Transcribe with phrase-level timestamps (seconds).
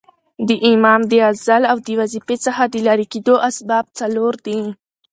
[0.47, 4.59] د امام د عزل او د وظیفې څخه د ليري کېدو اسباب څلور دي.